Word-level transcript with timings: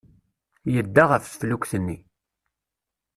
Yedda 0.73 1.03
ɣef 1.09 1.23
teflukt-nni. 1.25 1.97